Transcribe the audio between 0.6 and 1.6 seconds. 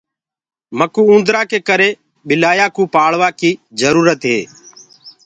مڪوُ اُوندرآ ڪي